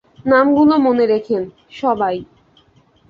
[0.25, 1.43] নামগুলো মনে রেখেন,
[1.71, 2.15] সবাই!